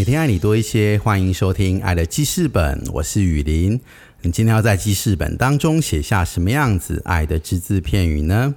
[0.00, 3.78] 每天爱你多一些，欢迎收听《爱的记事本》，我是雨林。
[4.22, 8.54] 你今天要在记事本当中写下什么样子爱的只字片语呢？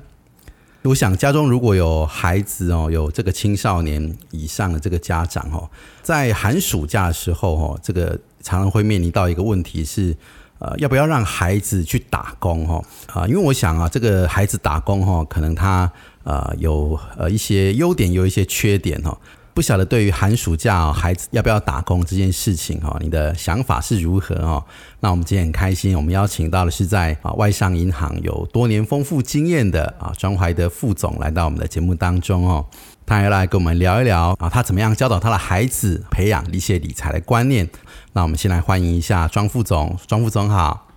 [0.83, 5.69] 我想家中如果有孩子哦，有这个青少年以上的这个家长哦，
[6.01, 10.15] 在寒暑假的时候哦，这个常常会面临到一个问题是，
[10.59, 12.81] 呃，要不要让孩子去打工哦？
[13.07, 15.91] 啊，因为我想啊，这个孩子打工哦，可能他
[16.23, 19.17] 呃有呃一些优点，有一些缺点哦。
[19.53, 24.63] 不晓得对于寒暑假孩子要不要打工这件事情哈，你的想法是如何哦？
[24.99, 32.65] 那我们今天很开心，我们邀请到的是在啊外商银行有多年丰富经验的啊庄怀德副总来到我们的节目当中哦，
[33.05, 37.69] 他要来跟我们聊一聊啊，他怎么样教导他的孩子培养一些理财的观念。
[38.13, 40.87] 那我们先来欢迎一下庄副总，庄副总好。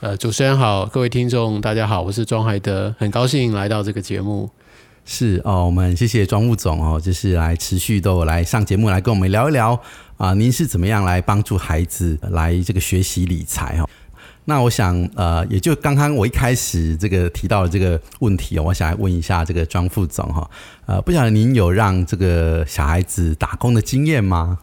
[0.00, 4.50] 呃，主持人好，各位听众大家好，我是庄怀德，很高兴来到这个节目。
[5.12, 9.78] 是哦，我们谢谢庄副总哦，就是来持续都来上节目来跟我们聊一聊
[10.16, 13.88] 啊，您是怎么样来帮助孩子来这个学习理财哦？
[14.44, 20.48] 那我想呃，也就刚刚我一开始这个提到的这个问题哦，我想来问一下这个庄副总哈，
[20.86, 24.60] 呃，不晓得您有让这个小孩子打工的经验吗？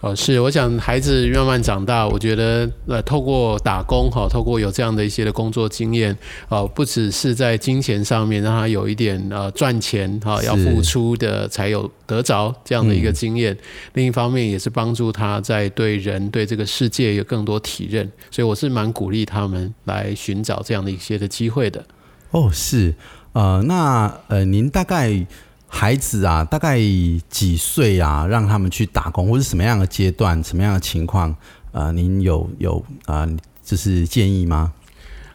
[0.00, 6.16] 哦，是，我想孩子慢慢长大，我觉得呃，透过打工哈，透过有这样的一些的工作经验，
[6.48, 13.54] 哦，不只是在金钱上面让他有一点呃赚钱哈，要付出的才有得着这样的一个经验，
[13.92, 21.84] 另一方面也是帮助他在对人对这个世界有更多体认，所以我是蛮鼓励他们来寻找这样的一些的机会的。
[22.30, 22.94] 哦，是，
[23.34, 25.26] 呃，那呃，您大概。
[25.72, 26.76] 孩子啊，大概
[27.28, 28.26] 几岁啊？
[28.26, 31.34] 让他们去打工，或是什么样的阶段、什么样的情况？
[31.70, 33.26] 呃，您有有啊，
[33.64, 34.72] 就是建议吗？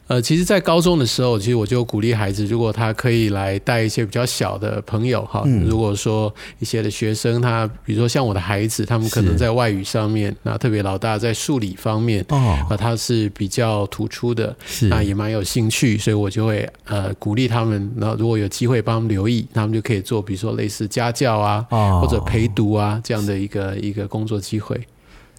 [0.08, 12.38] 呃，其实，在高中的时候，其实我就鼓励孩子，如果他可以来带一些比较小的朋友哈，如果说一些的学生，他比如说像我的孩子，他们可能在外语上面，那特别老大在数理方面，哦，
[12.70, 14.88] 啊，他是比较突出的，是。
[14.90, 21.66] 那也蛮有兴趣，所以我就会呃鼓励他们，那如果有机会帮他们留意，他们就可以做，比如说类似家教啊，
[22.00, 24.80] 或者陪读啊这样的一个一个工作机会，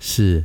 [0.00, 0.44] 是。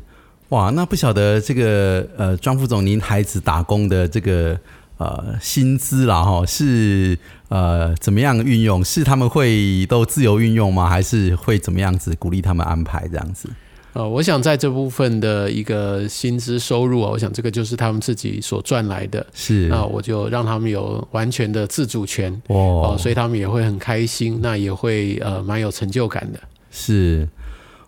[0.51, 4.59] 哇，那不晓得这个呃，庄副总，您孩子打工的这个
[4.97, 7.17] 呃薪资啦哈，是
[7.47, 8.84] 呃怎么样运用？
[8.84, 10.89] 是他们会都自由运用吗？
[10.89, 13.50] 还是会怎么样子鼓励他们安排这样子？
[13.94, 26.39] 呃，我想在这部分的一个薪资收入啊，我想这个就是他们自己所赚来的，是那我就让他们有完全的自主权哦，所以他们也会很开心，那也会呃蛮有成就感的，
[26.69, 27.25] 是。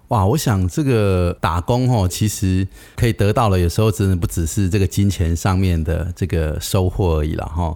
[0.10, 7.76] 哇，我想这个打工哦，其实可以得到的，有时候真的不只是这个金钱上面的这个收获而已了哈。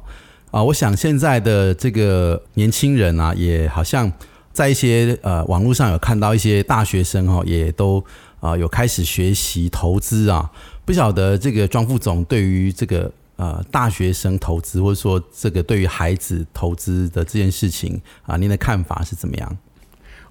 [0.51, 4.11] 啊，我想现在的这个年轻人啊，也好像
[4.53, 8.03] 在一些呃网络上有看到一些大学生哦，也都
[8.39, 10.51] 啊有开始学习投资啊。
[10.85, 19.57] 不晓得这个庄副总对于这个呃大学生投资，或者说这个对于孩子投资的这件事情啊，您的看法是怎么样？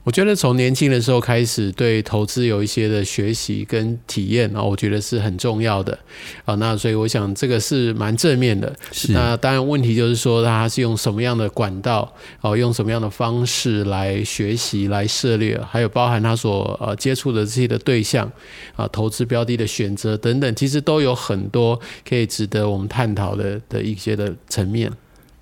[0.06, 5.99] 我觉得从年轻的时候开始对投资有一些的学习跟体验啊，我觉得是很重要的
[6.44, 6.55] 啊。
[6.55, 8.72] 那所以我想这个是蛮正面的。
[8.93, 9.11] 是。
[9.11, 12.09] 那当然问题就是说他是用什么样的管道
[12.41, 18.31] 哦，用什么样的方式来学习、来涉猎，还有包含他所呃接触的这些的对象
[18.77, 21.77] 啊，投资标的的选择等等，其实都有很多
[22.09, 24.88] 可以值得我们探讨的的一些的层面。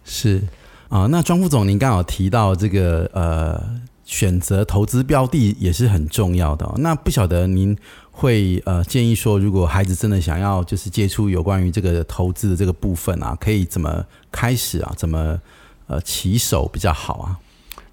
[0.07, 0.41] 是
[0.89, 3.63] 啊，那庄副总，您刚好提到这个呃。
[4.05, 6.71] 选择投资标的也是很重要的。
[6.79, 7.77] 那不晓得您
[8.11, 14.93] 会呃建议说，如果孩子真的想要就是接触有关于这个投资的这个部分啊，可以怎么开始啊？
[14.97, 15.41] 怎么
[15.87, 17.39] 呃起手比较好啊？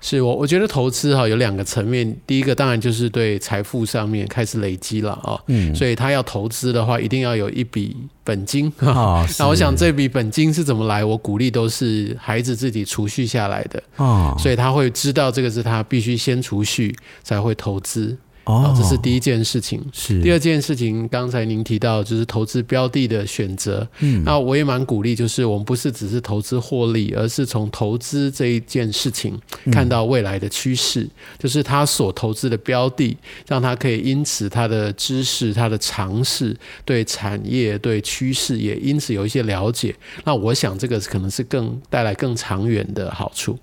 [0.01, 9.23] 是我我觉得投资哈有两个层面，第一个当然就是对财富上面开始累积了啊，嗯，所以他要投资的话，一定要有一笔本金啊。
[9.37, 11.05] 那我想这笔本金是怎么来？
[11.05, 19.79] 我鼓励都是孩子自己储蓄下来的啊，所以他会知道这个是他必须先储蓄才会投资哦，这是第一件事情。
[19.93, 29.39] 是第二件事情，刚才您提到就是投资标的的选择，嗯，那我也蛮鼓励，就是我们不是只是投资获利，而是从投资这一件事情
[29.71, 31.07] 看到未来的趋势，
[31.37, 33.15] 就是他所投资的标的，
[33.47, 39.95] 让他可以因此他的知识、他的尝试对产业、对趋势也因此有一些了解。
[40.23, 43.57] 那我想这个可能是更带来更长远的好处。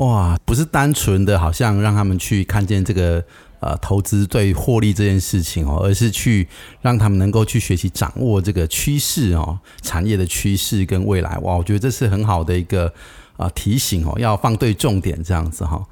[0.00, 3.22] 哇，不是单纯的好像让他们去看见这个
[3.60, 6.48] 呃投资对获利这件事情哦，而是去
[6.80, 11.36] 让他们能够去学习掌握这个趋势哦，产业的趋势跟未来。
[11.40, 12.90] 哇，我觉得这是很好的一个
[13.36, 15.82] 啊、提醒哦，要放对重点这样子哈、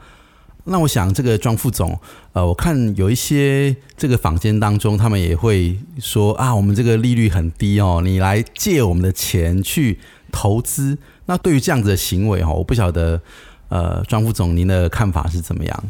[0.64, 1.98] 那我想这个庄副总，
[2.32, 9.98] 呃，我看有一些这个坊间当中，他们也会说啊，我们这个利率很低哦，你来借我们的钱去
[10.32, 10.96] 投资。
[11.26, 13.20] 那对于这样子的行为哈，我不晓得，
[13.68, 15.84] 呃，庄副总您的看法是怎么样？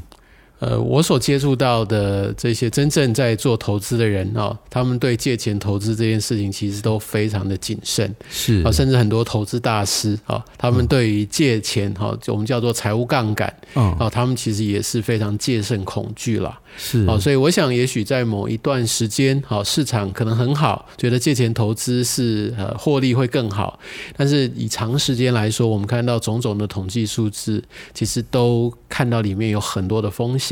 [0.59, 8.63] 呃，我所接触到的这些真正在做投资的人哦，他们对借钱投资这件事情其实都非常的谨慎是。
[8.63, 16.59] 啊，甚至很多投资大师啊，他们对于借钱哈，我们叫做财务杠杆嗯，啊，他们其实也是非常戒慎恐惧啦。
[16.77, 17.05] 是。
[17.07, 23.79] 哦，所以我想，也许在某一段时间，好、市场可能很好，觉得借钱投资是呃获利会更好，
[24.17, 27.63] 但是以长时间来说，我们看到种种的统计数字，
[27.95, 30.48] 其实都看到里面有很多的风险，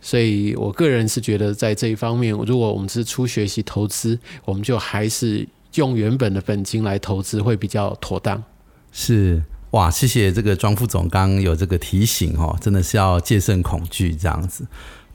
[0.00, 8.42] 所以我个人是觉得在这一方面，如果我们是初学习投资，我们就还是用原本的本金来投资会比较妥当。
[8.92, 14.64] 是哇，谢谢这个庄副总刚刚有这个提醒哦，真的是要戒慎恐惧这样子。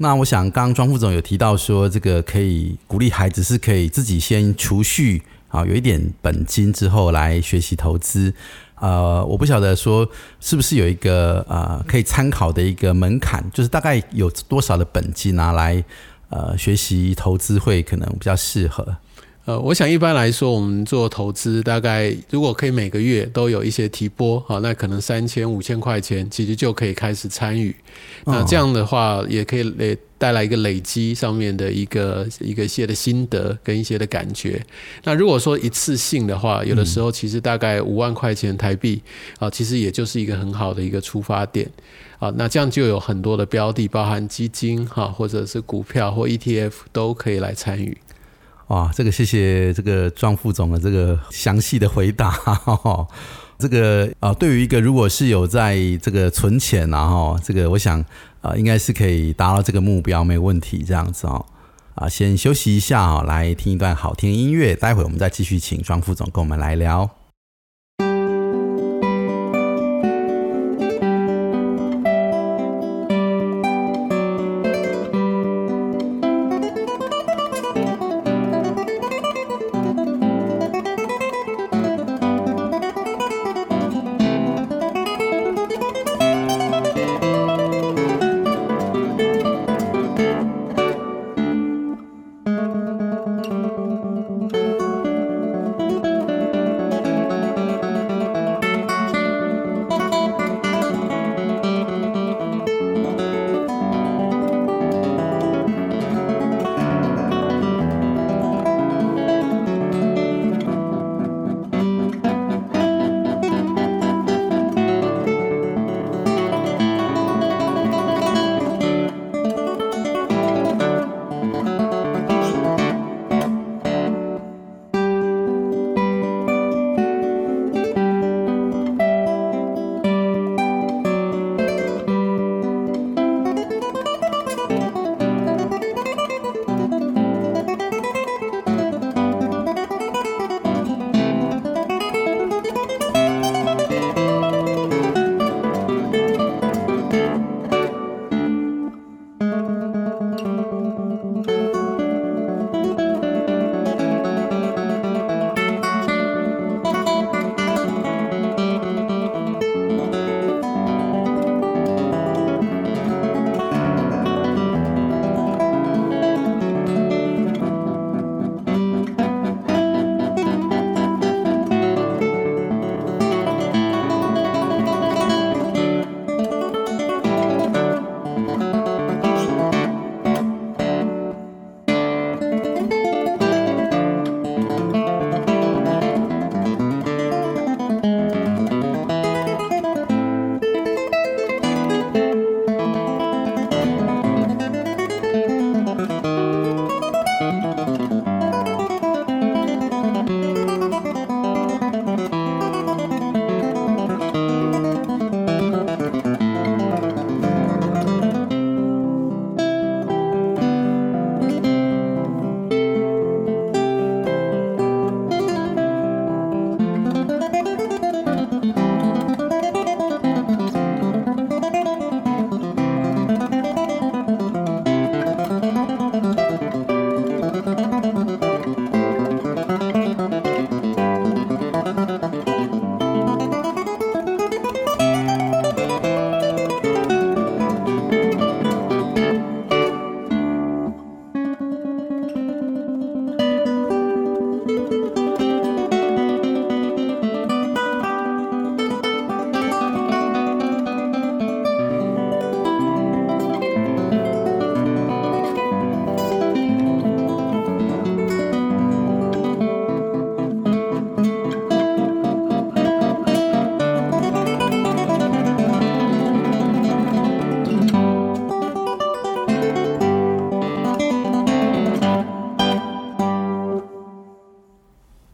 [0.01, 8.33] 那我想，刚刚庄副总有提到说，这个可以鼓励孩子是可以自己先储蓄啊，有一点本金之后来学习投资。
[8.75, 10.09] 呃，我不晓得说
[10.39, 15.83] 是不是有一个呃可以参考的一个门槛，就是大概有多少的本金拿来
[16.29, 18.95] 呃学习投资会可能比较适合。
[19.49, 27.75] 呃，我想一般来说，我们做投资，大概如果可以每个月都有一些提拨，好，那可能三千、五千块钱，其实就可以开始参与。
[28.25, 34.63] 那这样的话，也可以累带来一个累积上面的一个一个一些的心得跟一些的感觉。
[35.03, 39.01] 那如果说一次性的话，有的时候其实大概五万块钱台币
[39.39, 41.67] 啊，其实也就是一个很好的一个出发点。
[42.19, 47.97] 啊，那这样就有很多的标的，包含基金哈，或者是股票或 ETF 都可以来参与。
[48.69, 52.39] 哇，这个谢谢这个庄副总的这个详细的回答。
[53.59, 57.99] 这个啊、对于一个如果是有在这个存钱啊，后，这个我想
[58.41, 60.81] 啊、应该是可以达到这个目标，没有问题。
[60.87, 61.45] 这样子哦，
[61.95, 67.18] 啊，先休息一下啊，来听一段好听音乐，待会我们再继续请庄副总跟我们来聊。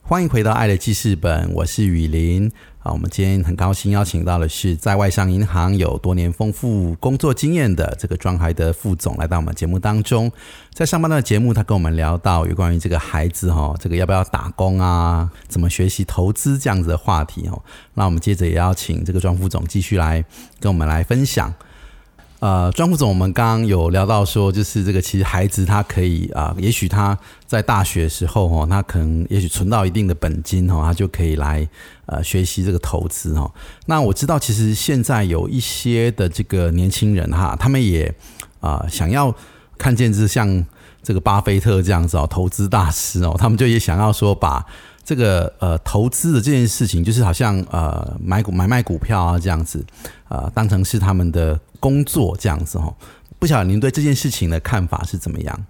[0.08, 2.48] 欢迎回到《爱的记事本》，我是雨林。
[2.84, 10.32] 啊，我们今天很高兴邀请到的是在外商银行有多年丰富工作经验的这个庄海德副总来到我们节目当中。
[10.72, 17.60] 在上半段节目，他跟我们聊到有关于这个孩子哈，这个要不要打工啊，怎么学习投资这样子的话题哦。
[17.96, 20.24] 那我们接着也邀请这个庄副总继续来
[20.60, 21.52] 跟我们来分享。
[22.40, 31.68] 呃，庄副总，我们刚刚有聊到说，就是这个其实孩子他可以啊，也许他在大学时候哦，他可能也许存到一定的本金哦，他就可以来
[32.06, 33.50] 呃学习这个投资哦。
[33.86, 38.14] 那我知道，其实现在有一些的这个年轻人哈，他们也
[38.60, 39.34] 啊想要
[39.78, 40.66] 看见是像
[41.02, 44.66] 这个巴菲特这样子哦，投资大师哦，他们就也想要说把。
[45.08, 49.86] 这个呃投资的这件事情，就是好像呃买股买卖股票啊这样子，
[50.30, 52.94] 呃当成是他们的工作这样子哈。
[53.38, 55.66] 不晓得您对这件事情的看法是怎么样？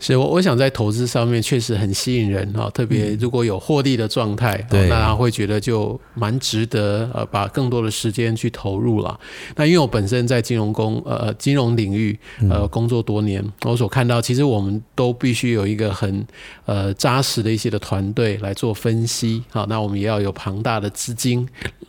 [0.00, 9.18] 是我我想在投资上面确实很吸引人哈，特别如果有获利的状态，那他会觉得就蛮值得呃把更多的时间去投入了。
[9.56, 12.16] 那因为我本身在金融工呃金融领域
[12.48, 16.24] 呃工作多年，我所看到其实我们都必须有一个很
[16.64, 21.44] 呃扎实的一些的团队来做分析好，那我们也要有庞大的资金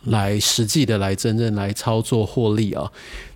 [0.06, 2.90] 来实际的来真正来操作获利啊。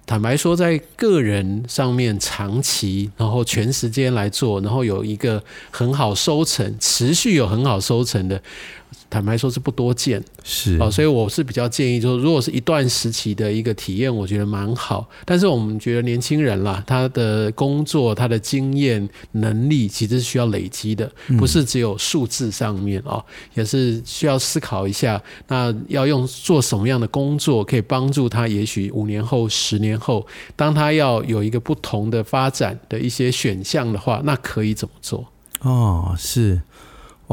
[0.06, 8.42] 坦白说，在个人上面长期，然后全时间来做，然后有一个很好收成，持续有很好收成的。
[9.14, 15.08] 坦白说，是不多见，是哦，所以我是比较建议，就是如果是一段时期的一个体验，我觉得蛮好。
[15.24, 35.24] 但是我们觉得年轻人啦，他的工作、他的经验、能力，其实是需要累积的，不是只有数字上面哦，也是需要思考一下，那要用做什么样的工作，可以帮助他，也许五年后、十年后，当他要有一个不同的发展的一些选项的话，那可以怎么做？
[35.60, 36.60] 哦，是。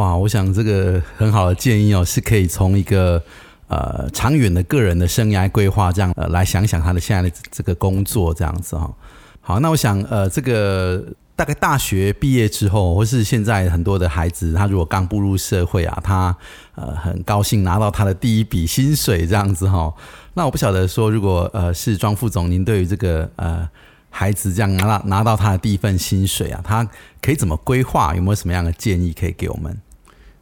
[0.02, 3.22] 哇，我想这个很好的建议哦，是可以从一个
[3.68, 8.92] 呃长远的个人的生涯规划这样呃来想想他的现在的这个工作这样子哈。
[9.42, 11.06] 好，那我想呃这个
[11.36, 16.36] 大概大学毕业之后，或是现在很多的孩子，他如果刚步入社会啊，他
[16.74, 19.94] 呃很高兴拿到他的第一笔薪水这样子哈。
[20.34, 23.70] 那我不晓得说，如果呃是庄副总，您对于这个呃。
[24.14, 26.86] 孩子这样拿到拿到他的第一份薪水啊，他
[27.22, 28.14] 可以怎么规划？
[28.14, 29.74] 有没有什么样的建议可以给我们？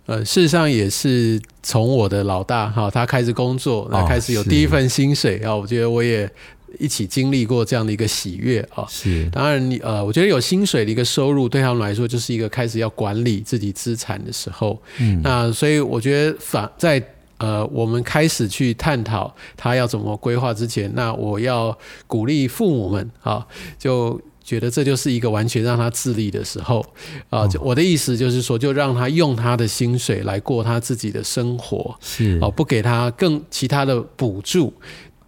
[0.09, 6.27] 呃，事实上也是从我的老大哈，他开始工作，那开始有第一份薪水啊，我觉得我也
[6.79, 8.83] 一起经历过这样的一个喜悦啊。
[8.89, 14.81] 是，当然你呃，我觉得有薪水的一个收入对他们来说，就是一个开始要管理自己资产的时候。
[14.97, 17.01] 嗯，那所以我觉得反在。
[17.37, 21.73] 呃，我们开始去探讨他要怎么规划之前，那我要
[22.05, 23.47] 鼓励父母们啊，
[23.77, 26.83] 就觉得这就是一个完全让他自立的时候
[27.29, 27.47] 啊。
[27.47, 34.73] 就我的意思就是说，就让他用他的薪水来过他自己的生活，是哦，不给他更其他的补助，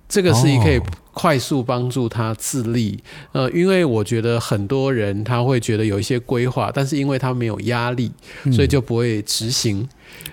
[0.10, 0.82] 这个是可以
[1.14, 3.00] 快速帮助他自立。
[3.32, 8.12] 呃，因为我觉得很多人他会觉得有一些规划，但是因为他没有压力，
[8.52, 9.88] 所以就不会执行。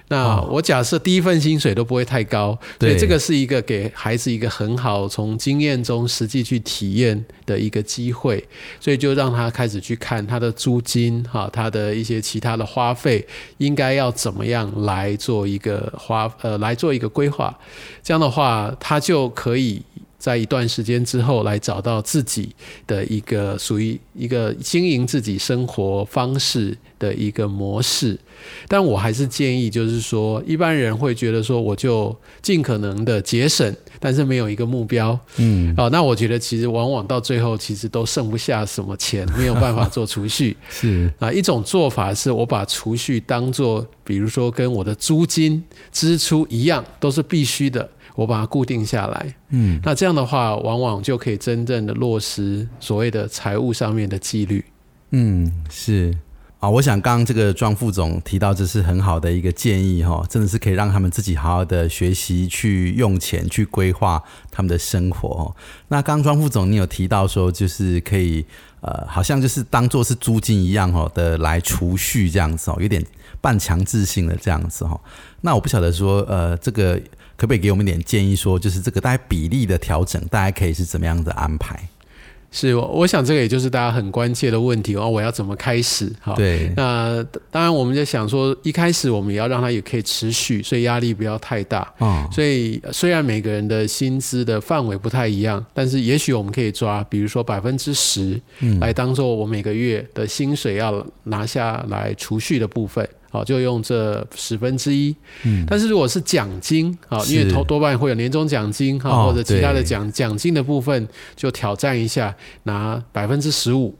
[0.09, 8.43] 那我假设第一份薪水都不会太高，所以这个是一个给孩子一个很好从经验中实际去体验的一个机会，
[8.81, 13.25] 所以就让他开始去看他的租金哈，他的一些其他的花费
[13.59, 17.57] 应该要怎么样来做一个花呃来做一个规划，
[18.03, 19.83] 这样的话他就可以。
[20.19, 22.51] 在一段时间之后，来找到自己
[22.87, 28.19] 的一个属于一个经营自己生活方式的一个模式。
[28.67, 35.19] 但我还是建议，就是说，一般人会觉得说，我就尽可能的节省，但是没有一个目标。
[35.37, 40.57] 嗯，哦，那我觉得其实往往到最后，其实都剩不下什么钱，没有办法做储蓄。
[40.69, 47.89] 是啊，一种做法是我把储蓄当做，比如说跟我的租金支出一样，都是必须的。
[48.19, 54.65] 我把它固定下来，嗯，那这样的话，往往就可以真正的落实所谓的财务上面的纪律。
[55.11, 56.13] 嗯，是
[56.59, 64.21] 啊，我想刚刚这个庄副总提到，这是很好的一个建议哈，真的是可以让他们自己好好的学习去用钱，去规划
[64.51, 65.29] 他们的生活。
[65.29, 65.55] 哦
[65.87, 68.45] 那刚刚庄副总你有提到说，就是可以
[68.81, 73.01] 呃，好像就是当做是租金一样哦的来储蓄这样子哦，有点
[73.41, 75.01] 半强制性的这样子哈。
[75.43, 77.01] 那我不晓得说呃这个。
[77.39, 81.81] 可不可以给我们一点建议，说就是这个大概比例的调整，大家可以是怎么样的安排？
[82.51, 85.07] 是，我想这个也就是大家很关切的问题哦。
[85.07, 86.11] 我要怎么开始？
[86.19, 86.73] 哈，对。
[86.75, 91.87] 那当然，我们在想说，一开始我们也要让它也可以持续，所以压力不要太大。
[91.99, 92.27] 哦。
[92.33, 98.41] 所以虽然每个人的薪资的范围不太一样，但是也许我们可以抓，比如说百分之十，
[98.81, 103.07] 来当做我每个月的薪水要拿下来储蓄的部分。
[103.31, 105.15] 好，就用这十分之一。
[105.45, 113.95] 嗯，但是如果是奖金，啊，因为是多多半会有年终奖金哈，哦或者其他的对奖奖金的部分，就挑战一下拿百分之十五。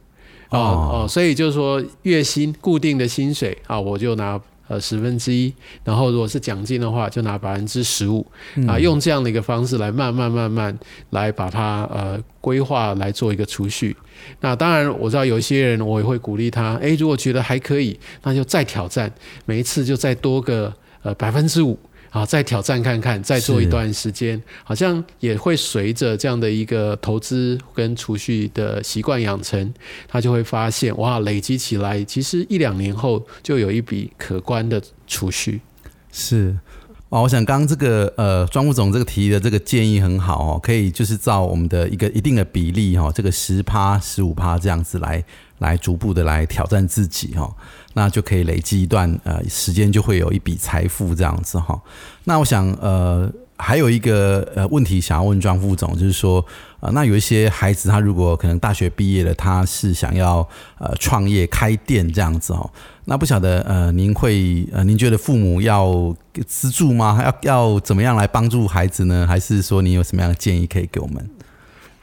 [0.51, 8.25] 哦哦哦，所以就是说月薪固定的薪水啊，我就拿呃十分之一，然后如果是奖金的话，就拿百分之十五
[8.67, 10.79] 啊，用这样的一个方式来慢慢慢慢
[11.11, 13.97] 来把它呃规划来做一个储蓄。
[14.41, 19.11] 那当然我知道有一些人我也会鼓励他，诶，如果觉得还可以，那就再挑战，
[19.47, 20.73] 每一次就再多个
[21.03, 21.79] 呃百分之五。
[22.11, 29.73] 啊，再挑战看看，再做一段时间，好像也会随着这样的一个投资跟储蓄的习惯养成，
[30.07, 35.61] 他就会发现哇，累积起来，其实一两年后就有一笔可观的储蓄。
[36.11, 36.57] 是
[37.11, 45.25] 哦，我想刚刚这个呃庄副总这个提的这个建议很好哦，可以就是照我们的一个一定的比例哈、哦，这个十趴十五趴这样子来
[45.59, 47.55] 来逐步的来挑战自己哈、哦，
[47.95, 51.81] 那就可以累积一段呃时间，就会有一笔财富这样子哈、
[52.25, 53.31] 那我想呃。
[53.61, 56.47] 还有一个呃问题想要问庄副总，就是说，
[56.81, 62.71] 啊，那有一些孩子他如果可能大学毕业了，他是想要呃创业开店这样子哦，
[63.07, 66.15] 那不晓得呃您会呃您觉得父母要
[66.47, 67.21] 资助吗？
[67.25, 69.27] 要要怎么样来帮助孩子呢？
[69.27, 71.29] 还是说您有什么样的建议可以给我们？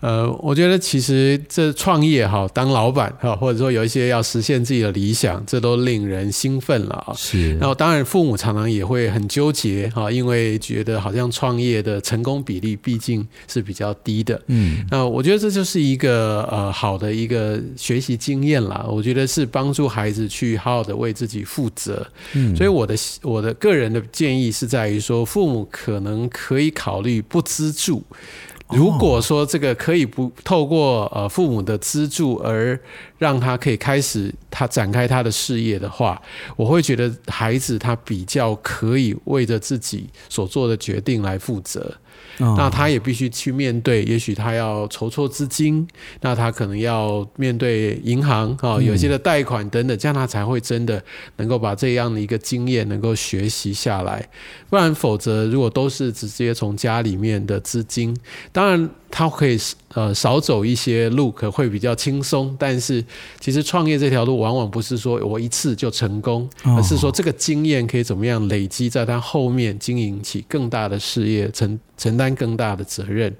[0.05, 7.13] 呃，我觉得其实这创业哈，当老板哈，或者说有一些要实现自己的理想，这都令人兴奋了啊。
[7.17, 14.39] 是然后当然父母常常也会很纠结哈，因为觉得好像创业的成功比例毕竟是比较低的。
[14.45, 18.85] 嗯那我觉得这就是一个呃好的一个学习经验啦。
[18.87, 22.05] 我觉得是帮助孩子去好好的为自己负责。
[22.33, 28.03] 嗯所以我的我的个人的建议是在于说，父母可能可以考虑不资助。
[28.69, 32.77] 如果说这个可以不透过呃父母的资助而
[33.19, 36.19] 让他可以开始他展开他的事业的话，
[36.55, 41.95] 我会觉得孩子他比较可以为着自己所做的决定来负责。
[42.39, 45.87] 哦那他也必须去面对，也许他要筹措资金，
[46.21, 51.03] 那他可能要面对银行啊、有些的贷款等等，这样他才会真的
[51.37, 54.27] 能够把这样的一个经验能够学习下来。
[54.69, 58.15] 不然，否则如果都是直接从家里面的资金，
[58.51, 59.57] 当然他可以
[59.93, 62.53] 呃少走一些路，可会比较轻松。
[62.59, 63.01] 但是
[63.39, 73.33] 其实创业这条路往往不是说我一次就成功，而是说这个经验可以怎么样累积在他后面经营起更大的事业，承承担更大的责任。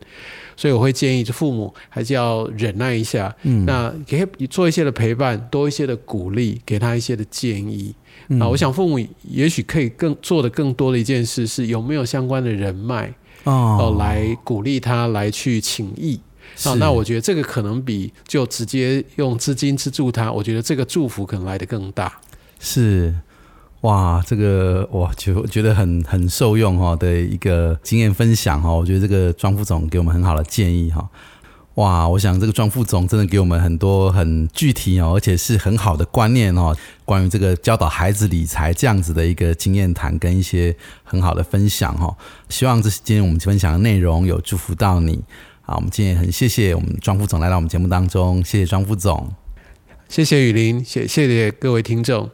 [0.56, 7.94] 所以我会建议，就父母还是要忍耐一下，嗯，那可以做一些的陪伴，多一些的鼓励，给他一些的建议。
[8.40, 13.14] 啊，我想父母也许可以更做的更多的一件事是有没有相关的人脉
[13.46, 16.20] 哦、哦来鼓励他来去请益。
[16.64, 22.14] 啊，那我觉得这个可能比就直接用资金资助他，我觉得这个祝福可能来得更大。
[22.60, 23.14] 是
[23.82, 31.10] 哇，这个我就觉得很很受用哈的一个经验分享哈，我觉得这个庄副总给我们很好的建议哈。
[31.76, 36.74] 哇，我想这个庄副总真的给我们很多很具体哦，而且是很好的观念哦，
[37.06, 42.18] 关于这个教导孩子理财这样子的一个经验谈跟一些很好的分享哈。
[42.50, 45.24] 希望这是今天我们分享的内容有祝福到你。
[45.62, 49.34] 好，我们今天也很谢谢我们庄副总来到我们节目当中，谢谢庄副总。
[50.10, 52.30] 谢谢雨林，谢谢谢各位听众。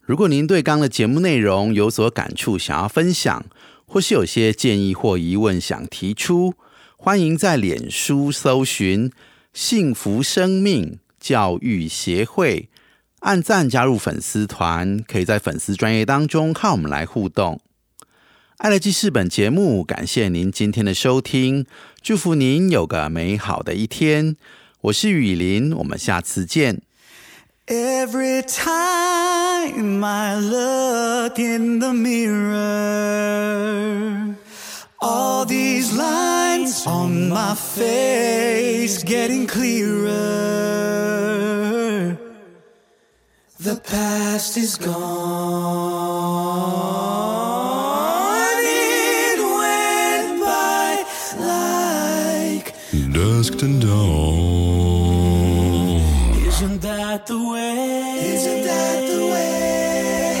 [0.00, 3.44] 如果您对刚刚的节目内容有所感触，想要分享，
[3.86, 6.54] 或是有些建议或疑问想提出，
[6.96, 9.10] 欢迎在脸书搜寻
[9.52, 12.68] “幸福生命教育协会”，
[13.20, 17.60] 按赞加入粉丝团，可以在粉丝专业当中和我们来互动。
[18.58, 21.66] 爱乐记事本节目，感谢您今天的收听，
[22.00, 24.36] 祝福您有个美好的一天。
[24.82, 26.82] 我是雨林，我们下次见。
[27.66, 32.76] Every time I look in the mirror,
[35.00, 40.86] all these lines on my face getting clearer.
[43.66, 44.94] The past is gone.
[48.62, 51.04] It went by
[51.50, 52.68] like
[53.12, 55.16] dusk to dawn.
[56.46, 58.20] Isn't that the way?
[58.34, 60.35] Isn't that the way?